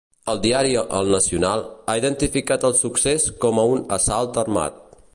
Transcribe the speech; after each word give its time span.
El 0.31 0.39
diari 0.45 0.71
‘El 0.99 1.11
Nacional’ 1.15 1.61
ha 1.69 1.97
identificat 2.01 2.67
el 2.71 2.77
succés 2.83 3.31
com 3.45 3.63
a 3.67 3.71
un 3.77 3.89
“assalt 4.01 4.43
armat”. 4.47 4.87